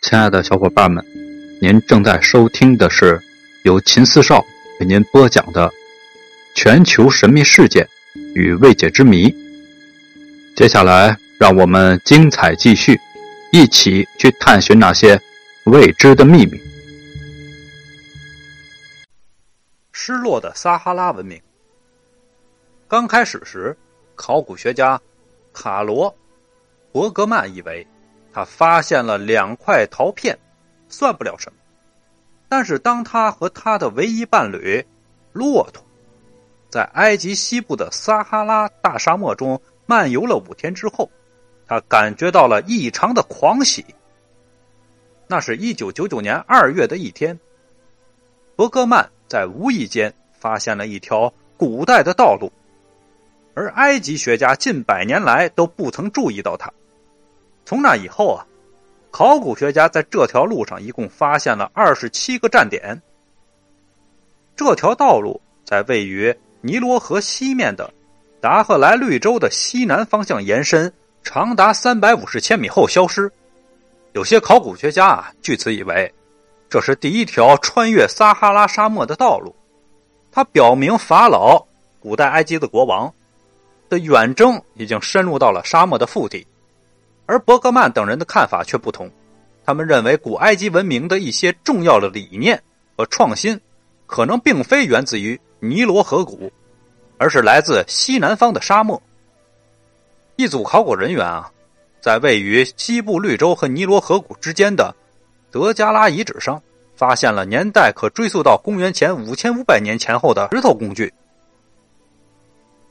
[0.00, 1.04] 亲爱的小伙伴们，
[1.60, 3.20] 您正在收听的是
[3.64, 4.42] 由秦四少
[4.80, 5.68] 为您播讲的
[6.54, 7.86] 《全球神秘事件
[8.34, 9.28] 与未解之谜》。
[10.56, 12.98] 接下来，让我们精彩继续，
[13.52, 15.20] 一起去探寻那些
[15.66, 16.58] 未知的秘密。
[19.92, 21.38] 失落的撒哈拉文明。
[22.88, 23.76] 刚开始时，
[24.16, 24.98] 考古学家
[25.52, 26.10] 卡罗·
[26.90, 27.86] 伯格曼以为。
[28.32, 30.38] 他发现了两块陶片，
[30.88, 31.58] 算不了什么。
[32.48, 34.84] 但是，当他和他的唯一伴侣
[35.32, 35.84] 骆驼
[36.68, 41.10] 在埃及西部的撒哈拉大沙漠中漫游了五天之后，
[41.66, 43.84] 他感觉到了异常的狂喜。
[45.28, 47.38] 那是一九九九年二月的一天，
[48.56, 52.52] 伯格曼在无意间发现了一条古代的道路，
[53.54, 56.72] 而埃及学家近百年来都不曾注意到它。
[57.70, 58.44] 从那以后啊，
[59.12, 63.00] 考古学家在这条路上一共发现了二十七个站点。
[64.56, 67.88] 这条道路在位于尼罗河西面的
[68.40, 73.30] 达赫莱绿洲的西南方向延伸，长达三百五十千米后消失。
[74.14, 76.12] 有些考古学家啊，据此以为
[76.68, 79.54] 这是第一条穿越撒哈拉沙漠的道路。
[80.32, 81.64] 它表明法老
[82.00, 83.14] 古代埃及的国王
[83.88, 86.44] 的远征已经深入到了沙漠的腹地。
[87.30, 89.08] 而伯格曼等人的看法却不同，
[89.64, 92.60] 他们认为古埃及文明的一些重要的理念
[92.96, 93.60] 和创新，
[94.08, 96.50] 可能并非源自于尼罗河谷，
[97.18, 99.00] 而是来自西南方的沙漠。
[100.34, 101.48] 一组考古人员啊，
[102.00, 104.92] 在位于西部绿洲和尼罗河谷之间的
[105.52, 106.60] 德加拉遗址上，
[106.96, 111.14] 发现了年代可追溯到公元前五千五百年前后的石头工具，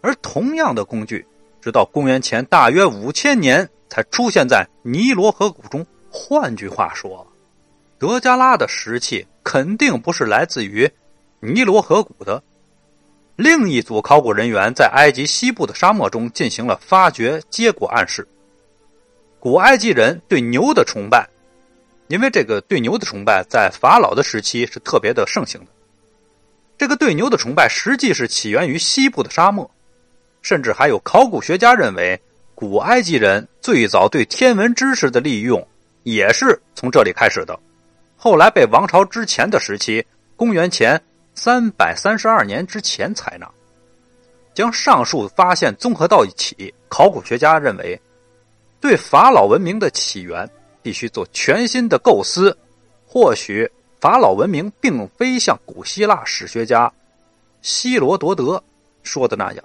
[0.00, 1.24] 而同样的工具，
[1.60, 3.70] 直到公元前大约五千年。
[3.94, 5.86] 才出现在尼罗河谷中。
[6.10, 7.24] 换句话说，
[7.96, 10.90] 德加拉的石器肯定不是来自于
[11.38, 12.42] 尼罗河谷的。
[13.36, 18.26] 另一组考古人员在埃及西部的沙漠中进行了发掘，结果暗示，
[19.38, 21.28] 古埃及人对牛的崇拜，
[22.08, 25.66] 因为这个对牛的崇拜在法老的时期是特别的盛行的。
[26.76, 29.70] 这个对牛的崇拜实际是起源于西部的沙漠，
[30.42, 32.20] 甚至还有考古学家认为。
[32.54, 35.66] 古埃及人最早对天文知识的利用
[36.04, 37.58] 也是从这里开始的，
[38.16, 40.04] 后来被王朝之前的时期
[40.36, 41.00] （公元前
[41.34, 43.50] 三百三十二年之前）采纳。
[44.54, 48.00] 将上述发现综合到一起，考古学家认为，
[48.80, 50.48] 对法老文明的起源
[50.80, 52.56] 必须做全新的构思。
[53.04, 53.68] 或许
[54.00, 56.92] 法老文明并非像古希腊史学家
[57.62, 58.62] 希罗多德
[59.02, 59.64] 说的那样。